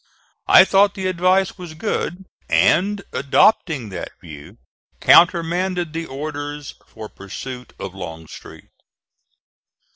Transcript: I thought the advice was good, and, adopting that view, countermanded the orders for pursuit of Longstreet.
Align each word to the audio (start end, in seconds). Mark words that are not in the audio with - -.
I 0.47 0.65
thought 0.65 0.95
the 0.95 1.05
advice 1.05 1.59
was 1.59 1.75
good, 1.75 2.25
and, 2.49 3.03
adopting 3.13 3.89
that 3.89 4.19
view, 4.19 4.57
countermanded 4.99 5.93
the 5.93 6.07
orders 6.07 6.73
for 6.87 7.07
pursuit 7.07 7.73
of 7.79 7.93
Longstreet. 7.93 8.69